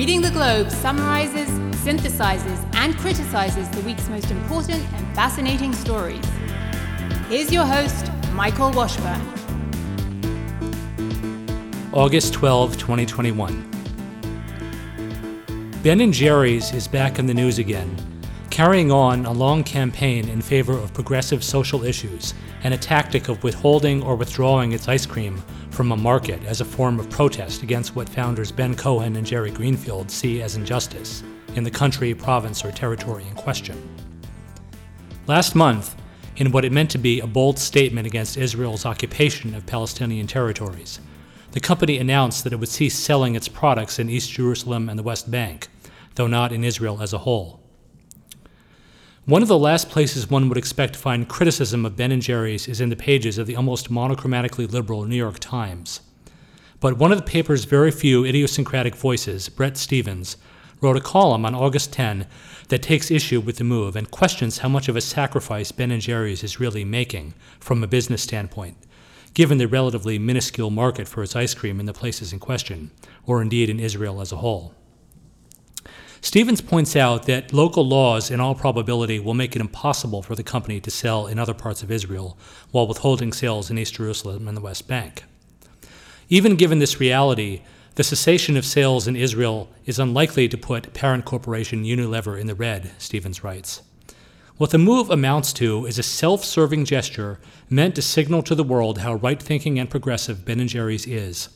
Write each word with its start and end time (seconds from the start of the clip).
Reading 0.00 0.22
the 0.22 0.30
Globe 0.30 0.70
summarizes, 0.70 1.50
synthesizes, 1.84 2.74
and 2.74 2.96
criticizes 2.96 3.68
the 3.68 3.82
week's 3.82 4.08
most 4.08 4.30
important 4.30 4.82
and 4.94 5.14
fascinating 5.14 5.74
stories. 5.74 6.24
Here's 7.28 7.52
your 7.52 7.66
host, 7.66 8.10
Michael 8.32 8.70
Washburn. 8.72 9.20
August 11.92 12.32
12, 12.32 12.78
2021. 12.78 13.70
Ben 15.82 16.12
& 16.12 16.14
Jerry's 16.14 16.72
is 16.72 16.88
back 16.88 17.18
in 17.18 17.26
the 17.26 17.34
news 17.34 17.58
again, 17.58 17.94
carrying 18.48 18.90
on 18.90 19.26
a 19.26 19.32
long 19.32 19.62
campaign 19.62 20.30
in 20.30 20.40
favor 20.40 20.72
of 20.72 20.94
progressive 20.94 21.44
social 21.44 21.84
issues 21.84 22.32
and 22.64 22.72
a 22.72 22.78
tactic 22.78 23.28
of 23.28 23.44
withholding 23.44 24.02
or 24.02 24.16
withdrawing 24.16 24.72
its 24.72 24.88
ice 24.88 25.04
cream 25.04 25.42
from 25.80 25.92
a 25.92 25.96
market 25.96 26.44
as 26.44 26.60
a 26.60 26.64
form 26.66 27.00
of 27.00 27.08
protest 27.08 27.62
against 27.62 27.96
what 27.96 28.06
founders 28.06 28.52
Ben 28.52 28.74
Cohen 28.74 29.16
and 29.16 29.26
Jerry 29.26 29.50
Greenfield 29.50 30.10
see 30.10 30.42
as 30.42 30.54
injustice 30.54 31.22
in 31.54 31.64
the 31.64 31.70
country, 31.70 32.12
province, 32.12 32.62
or 32.62 32.70
territory 32.70 33.24
in 33.26 33.34
question. 33.34 33.88
Last 35.26 35.54
month, 35.54 35.96
in 36.36 36.52
what 36.52 36.66
it 36.66 36.72
meant 36.72 36.90
to 36.90 36.98
be 36.98 37.20
a 37.20 37.26
bold 37.26 37.58
statement 37.58 38.06
against 38.06 38.36
Israel's 38.36 38.84
occupation 38.84 39.54
of 39.54 39.64
Palestinian 39.64 40.26
territories, 40.26 41.00
the 41.52 41.60
company 41.60 41.96
announced 41.96 42.44
that 42.44 42.52
it 42.52 42.60
would 42.60 42.68
cease 42.68 42.98
selling 42.98 43.34
its 43.34 43.48
products 43.48 43.98
in 43.98 44.10
East 44.10 44.30
Jerusalem 44.30 44.90
and 44.90 44.98
the 44.98 45.02
West 45.02 45.30
Bank, 45.30 45.68
though 46.16 46.26
not 46.26 46.52
in 46.52 46.62
Israel 46.62 47.00
as 47.00 47.14
a 47.14 47.18
whole. 47.24 47.59
One 49.26 49.42
of 49.42 49.48
the 49.48 49.58
last 49.58 49.90
places 49.90 50.30
one 50.30 50.48
would 50.48 50.58
expect 50.58 50.94
to 50.94 50.98
find 50.98 51.28
criticism 51.28 51.84
of 51.84 51.96
Ben 51.96 52.18
& 52.20 52.22
Jerry's 52.22 52.66
is 52.66 52.80
in 52.80 52.88
the 52.88 52.96
pages 52.96 53.38
of 53.38 53.46
the 53.46 53.54
almost 53.54 53.90
monochromatically 53.90 54.66
liberal 54.66 55.04
New 55.04 55.16
York 55.16 55.38
Times. 55.38 56.00
But 56.80 56.96
one 56.96 57.12
of 57.12 57.18
the 57.18 57.24
paper's 57.24 57.64
very 57.64 57.90
few 57.90 58.24
idiosyncratic 58.24 58.96
voices, 58.96 59.48
Bret 59.48 59.76
Stephens, 59.76 60.36
wrote 60.80 60.96
a 60.96 61.00
column 61.00 61.44
on 61.44 61.54
August 61.54 61.92
10 61.92 62.26
that 62.68 62.82
takes 62.82 63.10
issue 63.10 63.40
with 63.40 63.56
the 63.56 63.64
move 63.64 63.94
and 63.94 64.10
questions 64.10 64.58
how 64.58 64.68
much 64.68 64.88
of 64.88 64.96
a 64.96 65.00
sacrifice 65.00 65.70
Ben 65.70 66.00
& 66.00 66.00
Jerry's 66.00 66.42
is 66.42 66.58
really 66.58 66.84
making 66.84 67.34
from 67.60 67.84
a 67.84 67.86
business 67.86 68.22
standpoint 68.22 68.76
given 69.34 69.58
the 69.58 69.68
relatively 69.68 70.18
minuscule 70.18 70.70
market 70.70 71.06
for 71.06 71.22
its 71.22 71.36
ice 71.36 71.54
cream 71.54 71.78
in 71.78 71.86
the 71.86 71.92
places 71.92 72.32
in 72.32 72.38
question, 72.38 72.90
or 73.26 73.40
indeed 73.40 73.70
in 73.70 73.78
Israel 73.78 74.20
as 74.20 74.32
a 74.32 74.36
whole. 74.36 74.74
Stephens 76.22 76.60
points 76.60 76.96
out 76.96 77.24
that 77.26 77.52
local 77.52 77.86
laws, 77.86 78.30
in 78.30 78.40
all 78.40 78.54
probability, 78.54 79.18
will 79.18 79.34
make 79.34 79.56
it 79.56 79.60
impossible 79.60 80.22
for 80.22 80.34
the 80.34 80.42
company 80.42 80.78
to 80.80 80.90
sell 80.90 81.26
in 81.26 81.38
other 81.38 81.54
parts 81.54 81.82
of 81.82 81.90
Israel 81.90 82.36
while 82.70 82.86
withholding 82.86 83.32
sales 83.32 83.70
in 83.70 83.78
East 83.78 83.94
Jerusalem 83.94 84.46
and 84.46 84.56
the 84.56 84.60
West 84.60 84.86
Bank. 84.86 85.24
Even 86.28 86.56
given 86.56 86.78
this 86.78 87.00
reality, 87.00 87.62
the 87.94 88.04
cessation 88.04 88.56
of 88.56 88.64
sales 88.64 89.08
in 89.08 89.16
Israel 89.16 89.68
is 89.86 89.98
unlikely 89.98 90.46
to 90.48 90.58
put 90.58 90.92
parent 90.92 91.24
corporation 91.24 91.84
Unilever 91.84 92.38
in 92.38 92.46
the 92.46 92.54
red, 92.54 92.92
Stephens 92.98 93.42
writes. 93.42 93.82
What 94.58 94.70
the 94.70 94.78
move 94.78 95.08
amounts 95.08 95.54
to 95.54 95.86
is 95.86 95.98
a 95.98 96.02
self 96.02 96.44
serving 96.44 96.84
gesture 96.84 97.40
meant 97.70 97.94
to 97.94 98.02
signal 98.02 98.42
to 98.42 98.54
the 98.54 98.62
world 98.62 98.98
how 98.98 99.14
right 99.14 99.42
thinking 99.42 99.78
and 99.78 99.88
progressive 99.88 100.44
Ben 100.44 100.66
& 100.66 100.68
Jerry's 100.68 101.06
is, 101.06 101.48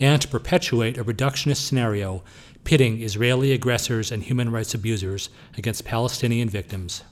and 0.00 0.20
to 0.20 0.28
perpetuate 0.28 0.98
a 0.98 1.04
reductionist 1.04 1.66
scenario 1.66 2.22
pitting 2.68 3.00
Israeli 3.00 3.52
aggressors 3.52 4.12
and 4.12 4.22
human 4.22 4.50
rights 4.50 4.74
abusers 4.74 5.30
against 5.56 5.86
Palestinian 5.86 6.50
victims. 6.50 7.02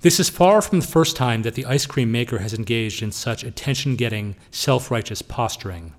This 0.00 0.18
is 0.18 0.28
far 0.28 0.60
from 0.60 0.80
the 0.80 0.86
first 0.88 1.14
time 1.14 1.42
that 1.42 1.54
the 1.54 1.64
ice 1.64 1.86
cream 1.86 2.10
maker 2.10 2.38
has 2.38 2.52
engaged 2.52 3.04
in 3.04 3.12
such 3.12 3.44
attention 3.44 3.94
getting, 3.94 4.34
self 4.50 4.90
righteous 4.90 5.22
posturing. 5.22 5.94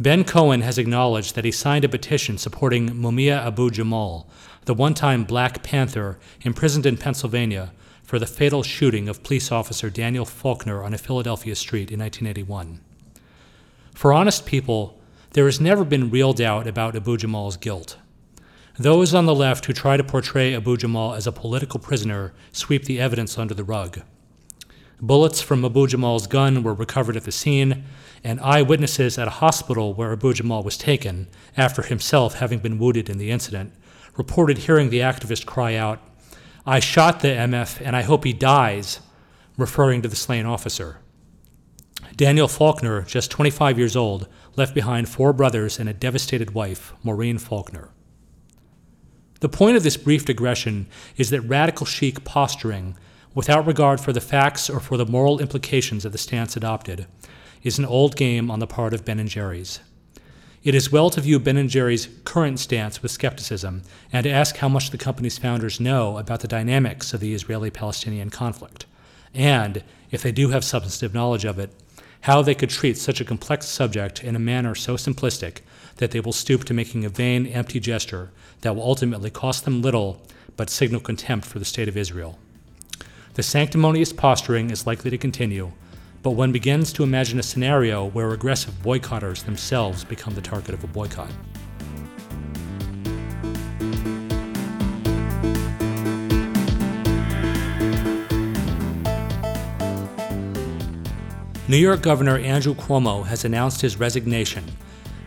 Ben 0.00 0.24
Cohen 0.24 0.62
has 0.62 0.78
acknowledged 0.78 1.36
that 1.36 1.44
he 1.44 1.52
signed 1.52 1.84
a 1.84 1.88
petition 1.88 2.38
supporting 2.38 2.88
Mumia 2.88 3.38
Abu 3.38 3.70
Jamal, 3.70 4.28
the 4.64 4.74
one 4.74 4.92
time 4.92 5.22
Black 5.22 5.62
Panther 5.62 6.18
imprisoned 6.40 6.86
in 6.86 6.96
Pennsylvania 6.96 7.70
for 8.02 8.18
the 8.18 8.26
fatal 8.26 8.64
shooting 8.64 9.08
of 9.08 9.22
police 9.22 9.52
officer 9.52 9.90
Daniel 9.90 10.24
Faulkner 10.24 10.82
on 10.82 10.92
a 10.92 10.98
Philadelphia 10.98 11.54
street 11.54 11.92
in 11.92 12.00
1981. 12.00 12.80
For 13.94 14.12
honest 14.12 14.44
people, 14.44 14.99
there 15.32 15.46
has 15.46 15.60
never 15.60 15.84
been 15.84 16.10
real 16.10 16.32
doubt 16.32 16.66
about 16.66 16.96
Abu 16.96 17.16
Jamal's 17.16 17.56
guilt. 17.56 17.96
Those 18.78 19.14
on 19.14 19.26
the 19.26 19.34
left 19.34 19.66
who 19.66 19.72
try 19.72 19.96
to 19.96 20.04
portray 20.04 20.54
Abu 20.54 20.76
Jamal 20.76 21.14
as 21.14 21.26
a 21.26 21.32
political 21.32 21.78
prisoner 21.78 22.32
sweep 22.50 22.84
the 22.84 23.00
evidence 23.00 23.38
under 23.38 23.54
the 23.54 23.64
rug. 23.64 24.00
Bullets 25.00 25.40
from 25.40 25.64
Abu 25.64 25.86
Jamal's 25.86 26.26
gun 26.26 26.62
were 26.62 26.74
recovered 26.74 27.16
at 27.16 27.24
the 27.24 27.32
scene, 27.32 27.84
and 28.24 28.40
eyewitnesses 28.40 29.18
at 29.18 29.28
a 29.28 29.38
hospital 29.42 29.94
where 29.94 30.12
Abu 30.12 30.34
Jamal 30.34 30.62
was 30.62 30.76
taken, 30.76 31.28
after 31.56 31.82
himself 31.82 32.34
having 32.34 32.58
been 32.58 32.78
wounded 32.78 33.08
in 33.08 33.18
the 33.18 33.30
incident, 33.30 33.72
reported 34.16 34.58
hearing 34.58 34.90
the 34.90 35.00
activist 35.00 35.46
cry 35.46 35.74
out, 35.74 36.00
I 36.66 36.80
shot 36.80 37.20
the 37.20 37.28
MF 37.28 37.80
and 37.84 37.96
I 37.96 38.02
hope 38.02 38.24
he 38.24 38.32
dies, 38.32 39.00
referring 39.56 40.02
to 40.02 40.08
the 40.08 40.16
slain 40.16 40.44
officer. 40.44 40.98
Daniel 42.16 42.48
Faulkner, 42.48 43.02
just 43.02 43.30
25 43.30 43.78
years 43.78 43.96
old, 43.96 44.28
left 44.56 44.74
behind 44.74 45.08
four 45.08 45.32
brothers 45.32 45.78
and 45.78 45.88
a 45.88 45.94
devastated 45.94 46.52
wife, 46.52 46.92
Maureen 47.02 47.38
Faulkner. 47.38 47.90
The 49.40 49.48
point 49.48 49.76
of 49.76 49.82
this 49.82 49.96
brief 49.96 50.24
digression 50.24 50.86
is 51.16 51.30
that 51.30 51.40
radical 51.40 51.86
chic 51.86 52.24
posturing, 52.24 52.96
without 53.34 53.66
regard 53.66 54.00
for 54.00 54.12
the 54.12 54.20
facts 54.20 54.68
or 54.68 54.80
for 54.80 54.96
the 54.96 55.06
moral 55.06 55.40
implications 55.40 56.04
of 56.04 56.12
the 56.12 56.18
stance 56.18 56.56
adopted, 56.56 57.06
is 57.62 57.78
an 57.78 57.84
old 57.84 58.16
game 58.16 58.50
on 58.50 58.58
the 58.58 58.66
part 58.66 58.92
of 58.92 59.04
Ben 59.04 59.26
& 59.26 59.28
Jerry's. 59.28 59.80
It 60.62 60.74
is 60.74 60.92
well 60.92 61.08
to 61.10 61.22
view 61.22 61.38
Ben 61.38 61.68
& 61.68 61.70
Jerry's 61.70 62.08
current 62.24 62.60
stance 62.60 63.02
with 63.02 63.12
skepticism 63.12 63.82
and 64.12 64.24
to 64.24 64.30
ask 64.30 64.56
how 64.58 64.68
much 64.68 64.90
the 64.90 64.98
company's 64.98 65.38
founders 65.38 65.80
know 65.80 66.18
about 66.18 66.40
the 66.40 66.48
dynamics 66.48 67.14
of 67.14 67.20
the 67.20 67.32
Israeli-Palestinian 67.32 68.28
conflict, 68.28 68.84
and, 69.32 69.82
if 70.10 70.22
they 70.22 70.32
do 70.32 70.48
have 70.48 70.64
substantive 70.64 71.14
knowledge 71.14 71.46
of 71.46 71.58
it, 71.58 71.72
how 72.22 72.42
they 72.42 72.54
could 72.54 72.70
treat 72.70 72.98
such 72.98 73.20
a 73.20 73.24
complex 73.24 73.66
subject 73.66 74.22
in 74.22 74.36
a 74.36 74.38
manner 74.38 74.74
so 74.74 74.94
simplistic 74.94 75.58
that 75.96 76.10
they 76.10 76.20
will 76.20 76.32
stoop 76.32 76.64
to 76.64 76.74
making 76.74 77.04
a 77.04 77.08
vain, 77.08 77.46
empty 77.46 77.80
gesture 77.80 78.30
that 78.60 78.74
will 78.74 78.82
ultimately 78.82 79.30
cost 79.30 79.64
them 79.64 79.82
little 79.82 80.20
but 80.56 80.68
signal 80.68 81.00
contempt 81.00 81.46
for 81.46 81.58
the 81.58 81.64
state 81.64 81.88
of 81.88 81.96
Israel. 81.96 82.38
The 83.34 83.42
sanctimonious 83.42 84.12
posturing 84.12 84.70
is 84.70 84.86
likely 84.86 85.10
to 85.10 85.18
continue, 85.18 85.72
but 86.22 86.32
one 86.32 86.52
begins 86.52 86.92
to 86.94 87.02
imagine 87.02 87.38
a 87.38 87.42
scenario 87.42 88.04
where 88.04 88.32
aggressive 88.32 88.74
boycotters 88.82 89.44
themselves 89.44 90.04
become 90.04 90.34
the 90.34 90.42
target 90.42 90.74
of 90.74 90.84
a 90.84 90.88
boycott. 90.88 91.30
New 101.70 101.76
York 101.76 102.02
Governor 102.02 102.36
Andrew 102.36 102.74
Cuomo 102.74 103.24
has 103.26 103.44
announced 103.44 103.80
his 103.80 103.96
resignation 103.96 104.64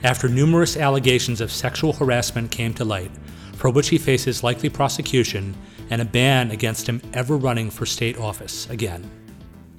after 0.03 0.27
numerous 0.27 0.75
allegations 0.75 1.39
of 1.39 1.49
sexual 1.49 1.93
harassment 1.93 2.51
came 2.51 2.73
to 2.73 2.83
light, 2.83 3.11
for 3.55 3.69
which 3.69 3.87
he 3.87 3.97
faces 3.97 4.43
likely 4.43 4.67
prosecution 4.67 5.55
and 5.89 6.01
a 6.01 6.05
ban 6.05 6.51
against 6.51 6.89
him 6.89 7.01
ever 7.13 7.37
running 7.37 7.69
for 7.69 7.85
state 7.85 8.17
office 8.17 8.69
again. 8.69 9.09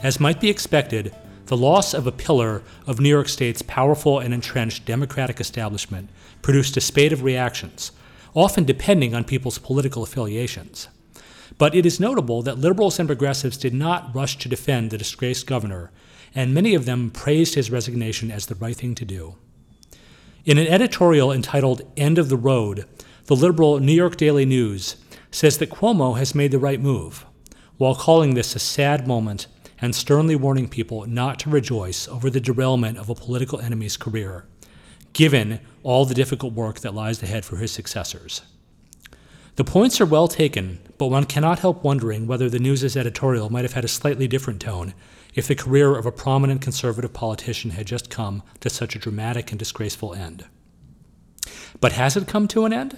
As 0.00 0.18
might 0.18 0.40
be 0.40 0.48
expected, 0.48 1.14
the 1.44 1.56
loss 1.58 1.92
of 1.92 2.06
a 2.06 2.12
pillar 2.12 2.62
of 2.86 2.98
New 2.98 3.10
York 3.10 3.28
State's 3.28 3.60
powerful 3.60 4.18
and 4.18 4.32
entrenched 4.32 4.86
Democratic 4.86 5.40
establishment 5.40 6.08
produced 6.40 6.78
a 6.78 6.80
spate 6.80 7.12
of 7.12 7.22
reactions, 7.22 7.92
often 8.32 8.64
depending 8.64 9.14
on 9.14 9.24
people's 9.24 9.58
political 9.58 10.02
affiliations. 10.02 10.88
But 11.58 11.74
it 11.74 11.84
is 11.84 12.00
notable 12.00 12.40
that 12.40 12.56
liberals 12.56 12.98
and 12.98 13.06
progressives 13.06 13.58
did 13.58 13.74
not 13.74 14.14
rush 14.14 14.38
to 14.38 14.48
defend 14.48 14.90
the 14.90 14.96
disgraced 14.96 15.46
governor, 15.46 15.90
and 16.34 16.54
many 16.54 16.74
of 16.74 16.84
them 16.84 17.10
praised 17.10 17.54
his 17.54 17.70
resignation 17.70 18.30
as 18.30 18.46
the 18.46 18.54
right 18.56 18.76
thing 18.76 18.94
to 18.94 19.04
do. 19.04 19.36
In 20.44 20.58
an 20.58 20.66
editorial 20.66 21.32
entitled 21.32 21.82
End 21.96 22.18
of 22.18 22.28
the 22.28 22.36
Road, 22.36 22.86
the 23.26 23.36
liberal 23.36 23.80
New 23.80 23.92
York 23.92 24.16
Daily 24.16 24.44
News 24.44 24.96
says 25.30 25.58
that 25.58 25.70
Cuomo 25.70 26.18
has 26.18 26.34
made 26.34 26.50
the 26.50 26.58
right 26.58 26.80
move, 26.80 27.24
while 27.78 27.94
calling 27.94 28.34
this 28.34 28.54
a 28.54 28.58
sad 28.58 29.06
moment 29.06 29.46
and 29.80 29.94
sternly 29.94 30.36
warning 30.36 30.68
people 30.68 31.06
not 31.06 31.38
to 31.40 31.50
rejoice 31.50 32.06
over 32.08 32.30
the 32.30 32.40
derailment 32.40 32.98
of 32.98 33.08
a 33.08 33.14
political 33.14 33.60
enemy's 33.60 33.96
career, 33.96 34.46
given 35.12 35.60
all 35.82 36.04
the 36.04 36.14
difficult 36.14 36.52
work 36.52 36.80
that 36.80 36.94
lies 36.94 37.22
ahead 37.22 37.44
for 37.44 37.56
his 37.56 37.72
successors. 37.72 38.42
The 39.56 39.64
points 39.64 40.00
are 40.00 40.06
well 40.06 40.28
taken, 40.28 40.80
but 41.04 41.10
one 41.10 41.24
cannot 41.26 41.58
help 41.58 41.84
wondering 41.84 42.26
whether 42.26 42.48
the 42.48 42.58
news's 42.58 42.96
editorial 42.96 43.50
might 43.50 43.66
have 43.66 43.74
had 43.74 43.84
a 43.84 43.88
slightly 43.88 44.26
different 44.26 44.58
tone 44.58 44.94
if 45.34 45.46
the 45.46 45.54
career 45.54 45.98
of 45.98 46.06
a 46.06 46.10
prominent 46.10 46.62
conservative 46.62 47.12
politician 47.12 47.72
had 47.72 47.84
just 47.86 48.08
come 48.08 48.42
to 48.60 48.70
such 48.70 48.96
a 48.96 48.98
dramatic 48.98 49.52
and 49.52 49.58
disgraceful 49.58 50.14
end. 50.14 50.46
But 51.78 51.92
has 51.92 52.16
it 52.16 52.26
come 52.26 52.48
to 52.48 52.64
an 52.64 52.72
end? 52.72 52.96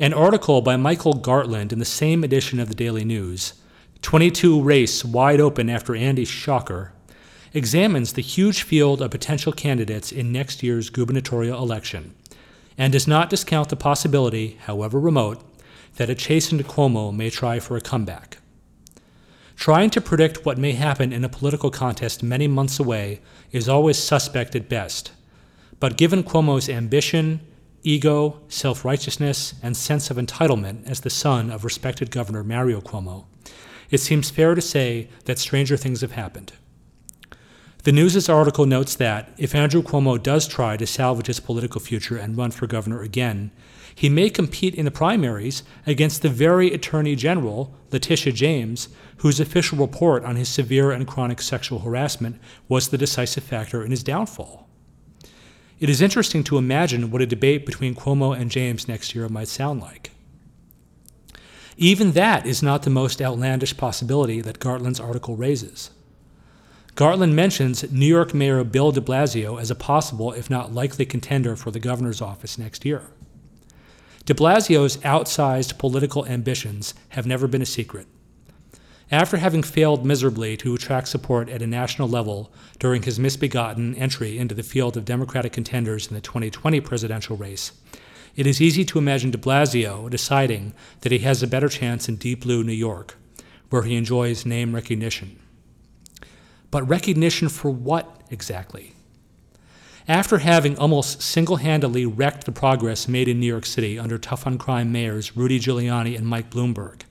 An 0.00 0.12
article 0.12 0.62
by 0.62 0.74
Michael 0.74 1.14
Gartland 1.14 1.70
in 1.70 1.78
the 1.78 1.84
same 1.84 2.24
edition 2.24 2.58
of 2.58 2.68
the 2.68 2.74
Daily 2.74 3.04
News 3.04 3.52
22 4.02 4.60
race 4.60 5.04
wide 5.04 5.40
open 5.40 5.70
after 5.70 5.94
Andy 5.94 6.24
Shocker, 6.24 6.92
examines 7.52 8.14
the 8.14 8.20
huge 8.20 8.62
field 8.62 9.00
of 9.00 9.12
potential 9.12 9.52
candidates 9.52 10.10
in 10.10 10.32
next 10.32 10.60
year's 10.64 10.90
gubernatorial 10.90 11.62
election 11.62 12.16
and 12.76 12.92
does 12.92 13.06
not 13.06 13.30
discount 13.30 13.68
the 13.68 13.76
possibility, 13.76 14.58
however 14.62 14.98
remote, 14.98 15.40
that 15.96 16.10
a 16.10 16.14
chastened 16.14 16.66
Cuomo 16.66 17.14
may 17.14 17.30
try 17.30 17.60
for 17.60 17.76
a 17.76 17.80
comeback. 17.80 18.38
Trying 19.56 19.90
to 19.90 20.00
predict 20.00 20.44
what 20.44 20.58
may 20.58 20.72
happen 20.72 21.12
in 21.12 21.24
a 21.24 21.28
political 21.28 21.70
contest 21.70 22.22
many 22.22 22.48
months 22.48 22.80
away 22.80 23.20
is 23.52 23.68
always 23.68 23.98
suspect 23.98 24.56
at 24.56 24.68
best. 24.68 25.12
But 25.78 25.96
given 25.96 26.24
Cuomo's 26.24 26.68
ambition, 26.68 27.40
ego, 27.82 28.40
self 28.48 28.84
righteousness, 28.84 29.54
and 29.62 29.76
sense 29.76 30.10
of 30.10 30.16
entitlement 30.16 30.88
as 30.88 31.00
the 31.00 31.10
son 31.10 31.50
of 31.50 31.64
respected 31.64 32.10
Governor 32.10 32.42
Mario 32.42 32.80
Cuomo, 32.80 33.26
it 33.90 33.98
seems 33.98 34.30
fair 34.30 34.54
to 34.54 34.60
say 34.60 35.08
that 35.26 35.38
stranger 35.38 35.76
things 35.76 36.00
have 36.00 36.12
happened. 36.12 36.52
The 37.84 37.92
News' 37.92 38.30
article 38.30 38.64
notes 38.64 38.94
that 38.96 39.32
if 39.36 39.54
Andrew 39.54 39.82
Cuomo 39.82 40.20
does 40.20 40.48
try 40.48 40.76
to 40.78 40.86
salvage 40.86 41.26
his 41.26 41.38
political 41.38 41.80
future 41.82 42.16
and 42.16 42.36
run 42.36 42.50
for 42.50 42.66
governor 42.66 43.02
again, 43.02 43.50
he 43.94 44.08
may 44.08 44.28
compete 44.28 44.74
in 44.74 44.84
the 44.84 44.90
primaries 44.90 45.62
against 45.86 46.22
the 46.22 46.28
very 46.28 46.72
Attorney 46.72 47.14
General, 47.14 47.74
Letitia 47.92 48.32
James, 48.32 48.88
whose 49.18 49.38
official 49.38 49.78
report 49.78 50.24
on 50.24 50.36
his 50.36 50.48
severe 50.48 50.90
and 50.90 51.06
chronic 51.06 51.40
sexual 51.40 51.80
harassment 51.80 52.40
was 52.68 52.88
the 52.88 52.98
decisive 52.98 53.44
factor 53.44 53.84
in 53.84 53.90
his 53.90 54.02
downfall. 54.02 54.68
It 55.78 55.88
is 55.88 56.02
interesting 56.02 56.44
to 56.44 56.58
imagine 56.58 57.10
what 57.10 57.22
a 57.22 57.26
debate 57.26 57.66
between 57.66 57.94
Cuomo 57.94 58.36
and 58.38 58.50
James 58.50 58.88
next 58.88 59.14
year 59.14 59.28
might 59.28 59.48
sound 59.48 59.80
like. 59.80 60.10
Even 61.76 62.12
that 62.12 62.46
is 62.46 62.62
not 62.62 62.82
the 62.82 62.90
most 62.90 63.20
outlandish 63.20 63.76
possibility 63.76 64.40
that 64.40 64.60
Gartland's 64.60 65.00
article 65.00 65.36
raises. 65.36 65.90
Gartland 66.94 67.32
mentions 67.32 67.90
New 67.90 68.06
York 68.06 68.32
Mayor 68.32 68.62
Bill 68.62 68.92
de 68.92 69.00
Blasio 69.00 69.60
as 69.60 69.70
a 69.70 69.74
possible, 69.74 70.32
if 70.32 70.48
not 70.48 70.72
likely, 70.72 71.04
contender 71.04 71.56
for 71.56 71.72
the 71.72 71.80
governor's 71.80 72.22
office 72.22 72.56
next 72.56 72.84
year. 72.84 73.02
De 74.26 74.32
Blasio's 74.32 74.96
outsized 74.98 75.76
political 75.76 76.24
ambitions 76.24 76.94
have 77.10 77.26
never 77.26 77.46
been 77.46 77.60
a 77.60 77.66
secret. 77.66 78.06
After 79.10 79.36
having 79.36 79.62
failed 79.62 80.06
miserably 80.06 80.56
to 80.56 80.74
attract 80.74 81.08
support 81.08 81.50
at 81.50 81.60
a 81.60 81.66
national 81.66 82.08
level 82.08 82.50
during 82.78 83.02
his 83.02 83.20
misbegotten 83.20 83.94
entry 83.96 84.38
into 84.38 84.54
the 84.54 84.62
field 84.62 84.96
of 84.96 85.04
Democratic 85.04 85.52
contenders 85.52 86.06
in 86.06 86.14
the 86.14 86.22
2020 86.22 86.80
presidential 86.80 87.36
race, 87.36 87.72
it 88.34 88.46
is 88.46 88.62
easy 88.62 88.82
to 88.86 88.98
imagine 88.98 89.30
de 89.30 89.36
Blasio 89.36 90.08
deciding 90.08 90.72
that 91.02 91.12
he 91.12 91.18
has 91.18 91.42
a 91.42 91.46
better 91.46 91.68
chance 91.68 92.08
in 92.08 92.16
deep 92.16 92.40
blue 92.44 92.64
New 92.64 92.72
York, 92.72 93.18
where 93.68 93.82
he 93.82 93.94
enjoys 93.94 94.46
name 94.46 94.74
recognition. 94.74 95.38
But 96.70 96.88
recognition 96.88 97.50
for 97.50 97.70
what 97.70 98.22
exactly? 98.30 98.94
After 100.06 100.38
having 100.38 100.76
almost 100.76 101.22
single 101.22 101.56
handedly 101.56 102.04
wrecked 102.04 102.44
the 102.44 102.52
progress 102.52 103.08
made 103.08 103.26
in 103.26 103.40
New 103.40 103.46
York 103.46 103.64
City 103.64 103.98
under 103.98 104.18
tough 104.18 104.46
on 104.46 104.58
crime 104.58 104.92
mayors 104.92 105.34
Rudy 105.34 105.58
Giuliani 105.58 106.14
and 106.14 106.26
Mike 106.26 106.50
Bloomberg, 106.50 107.04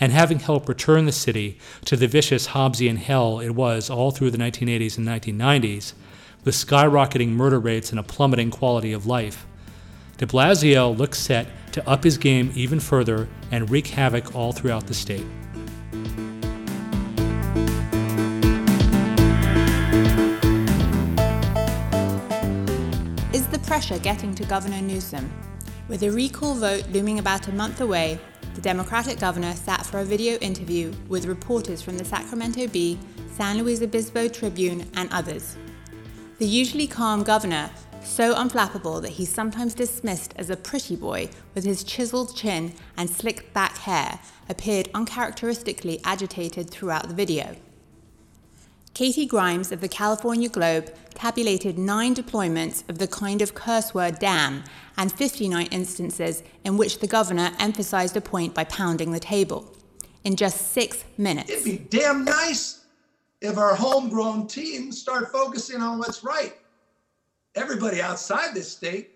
and 0.00 0.10
having 0.10 0.40
helped 0.40 0.68
return 0.68 1.06
the 1.06 1.12
city 1.12 1.60
to 1.84 1.96
the 1.96 2.08
vicious 2.08 2.48
Hobbesian 2.48 2.96
hell 2.96 3.38
it 3.38 3.50
was 3.50 3.88
all 3.88 4.10
through 4.10 4.32
the 4.32 4.38
1980s 4.38 4.98
and 4.98 5.06
1990s, 5.06 5.92
with 6.42 6.56
skyrocketing 6.56 7.28
murder 7.28 7.60
rates 7.60 7.90
and 7.90 8.00
a 8.00 8.02
plummeting 8.02 8.50
quality 8.50 8.92
of 8.92 9.06
life, 9.06 9.46
de 10.18 10.26
Blasio 10.26 10.90
looks 10.90 11.20
set 11.20 11.46
to 11.70 11.88
up 11.88 12.02
his 12.02 12.18
game 12.18 12.50
even 12.56 12.80
further 12.80 13.28
and 13.52 13.70
wreak 13.70 13.86
havoc 13.86 14.34
all 14.34 14.50
throughout 14.50 14.88
the 14.88 14.94
state. 14.94 15.26
Pressure 23.72 23.98
getting 24.00 24.34
to 24.34 24.44
Governor 24.44 24.82
Newsom? 24.82 25.32
With 25.88 26.02
a 26.02 26.10
recall 26.10 26.54
vote 26.54 26.86
looming 26.90 27.18
about 27.20 27.48
a 27.48 27.54
month 27.54 27.80
away, 27.80 28.20
the 28.54 28.60
Democratic 28.60 29.18
governor 29.18 29.54
sat 29.54 29.86
for 29.86 30.00
a 30.00 30.04
video 30.04 30.36
interview 30.40 30.92
with 31.08 31.24
reporters 31.24 31.80
from 31.80 31.96
the 31.96 32.04
Sacramento 32.04 32.66
Bee, 32.66 32.98
San 33.32 33.56
Luis 33.56 33.80
Obispo 33.80 34.28
Tribune, 34.28 34.86
and 34.92 35.10
others. 35.10 35.56
The 36.38 36.44
usually 36.44 36.86
calm 36.86 37.22
governor, 37.22 37.70
so 38.04 38.34
unflappable 38.34 39.00
that 39.00 39.12
he's 39.12 39.32
sometimes 39.32 39.72
dismissed 39.72 40.34
as 40.36 40.50
a 40.50 40.56
pretty 40.56 40.94
boy 40.94 41.30
with 41.54 41.64
his 41.64 41.82
chiseled 41.82 42.36
chin 42.36 42.74
and 42.98 43.08
slicked 43.08 43.54
back 43.54 43.78
hair, 43.78 44.20
appeared 44.50 44.90
uncharacteristically 44.92 45.98
agitated 46.04 46.68
throughout 46.68 47.08
the 47.08 47.14
video. 47.14 47.56
Katie 48.94 49.24
Grimes 49.24 49.72
of 49.72 49.80
the 49.80 49.88
California 49.88 50.50
Globe 50.50 50.92
tabulated 51.14 51.78
nine 51.78 52.14
deployments 52.14 52.86
of 52.90 52.98
the 52.98 53.06
kind 53.06 53.40
of 53.40 53.54
curse 53.54 53.94
word 53.94 54.18
damn 54.18 54.64
and 54.98 55.10
59 55.10 55.66
instances 55.70 56.42
in 56.64 56.76
which 56.76 56.98
the 56.98 57.06
governor 57.06 57.52
emphasized 57.58 58.16
a 58.18 58.20
point 58.20 58.54
by 58.54 58.64
pounding 58.64 59.12
the 59.12 59.20
table 59.20 59.74
in 60.24 60.36
just 60.36 60.72
six 60.72 61.04
minutes. 61.16 61.50
It'd 61.50 61.64
be 61.64 61.78
damn 61.78 62.24
nice 62.24 62.84
if 63.40 63.56
our 63.56 63.74
homegrown 63.74 64.46
teams 64.46 65.00
start 65.00 65.32
focusing 65.32 65.80
on 65.80 65.98
what's 65.98 66.22
right. 66.22 66.54
Everybody 67.54 68.02
outside 68.02 68.54
this 68.54 68.70
state 68.70 69.11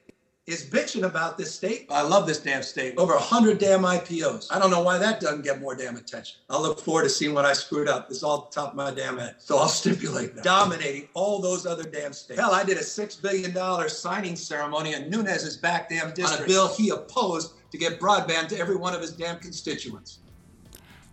is 0.46 0.64
bitching 0.64 1.02
about 1.02 1.37
this 1.37 1.52
state. 1.52 1.87
I 1.90 2.02
love 2.02 2.26
this 2.26 2.38
damn 2.38 2.62
state. 2.62 2.94
Over 2.96 3.14
100 3.14 3.58
damn 3.58 3.82
IPOs. 3.82 4.46
I 4.50 4.60
don't 4.60 4.70
know 4.70 4.81
why 4.81 4.96
that 4.96 5.19
doesn't 5.20 5.43
get 5.43 5.60
more 5.60 5.75
damn 5.75 5.96
attention. 5.96 6.38
I'll 6.48 6.62
look 6.62 6.78
forward 6.78 7.02
to 7.02 7.08
seeing 7.08 7.34
what 7.34 7.44
I 7.44 7.52
screwed 7.52 7.88
up. 7.88 8.08
It's 8.10 8.22
all 8.22 8.43
top 8.43 8.70
of 8.70 8.76
my 8.76 8.93
damn 8.93 9.19
head. 9.19 9.37
So 9.38 9.58
I'll 9.58 9.69
stipulate 9.82 10.37
that. 10.37 10.44
Dominating 10.44 11.08
all 11.14 11.40
those 11.40 11.66
other 11.66 11.82
damn 11.82 12.12
states. 12.12 12.40
Hell, 12.40 12.52
I 12.52 12.62
did 12.62 12.76
a 12.76 12.82
$6 12.82 13.22
billion 13.22 13.88
signing 13.88 14.37
ceremony 14.37 14.94
in 14.94 15.10
Nunes's 15.10 15.56
back 15.56 15.88
damn 15.88 16.14
district 16.14 16.43
on 16.43 16.44
a 16.44 16.46
bill 16.46 16.69
he 16.69 16.90
opposed 16.90 17.54
to 17.72 17.78
get 17.78 17.98
broadband 17.98 18.48
to 18.48 18.58
every 18.58 18.76
one 18.76 18.94
of 18.94 19.00
his 19.00 19.10
damn 19.12 19.38
constituents. 19.40 20.20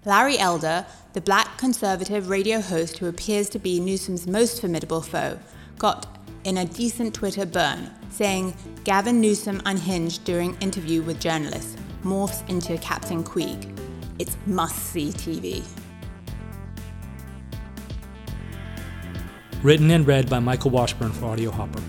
Larry 0.06 0.38
Elder, 0.38 0.85
the 1.13 1.21
black 1.21 1.57
conservative 1.57 2.30
radio 2.30 2.59
host 2.62 3.00
who 3.00 3.07
appears 3.07 3.50
to 3.50 3.57
be 3.57 3.80
Newsom's 3.80 4.27
most 4.27 4.62
formidable 4.62 5.01
foe, 5.01 5.39
got 5.80 6.19
in 6.44 6.57
a 6.57 6.65
decent 6.65 7.13
Twitter 7.15 7.45
burn, 7.45 7.89
saying 8.13 8.56
Gavin 8.83 9.19
Newsom 9.19 9.62
unhinged 9.65 10.24
during 10.24 10.56
interview 10.62 11.01
with 11.01 11.19
journalists, 11.19 11.75
morphs 12.04 12.48
into 12.48 12.77
Captain 12.77 13.24
Queeg. 13.24 13.75
It's 14.19 14.38
must-see 14.45 15.10
TV. 15.10 15.63
Written 19.63 19.89
and 19.92 20.06
read 20.06 20.30
by 20.30 20.39
Michael 20.39 20.71
Washburn 20.71 21.12
for 21.12 21.25
Audio 21.25 21.50
Hopper. 21.50 21.81